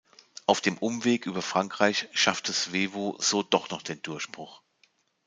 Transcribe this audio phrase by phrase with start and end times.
[0.47, 4.63] Auf dem Umweg über Frankreich schaffte Svevo so doch noch den Durchbruch.